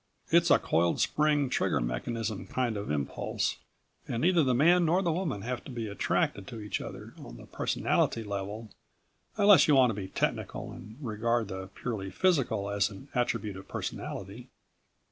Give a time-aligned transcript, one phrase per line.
[0.31, 3.57] It's a coiled spring, trigger mechanism kind of impulse
[4.07, 7.37] and neither the man nor the woman have to be attracted to each other on
[7.37, 8.71] the personality level,
[9.37, 13.67] unless you want to be technical and regard the purely physical as an attribute of
[13.67, 14.49] personality.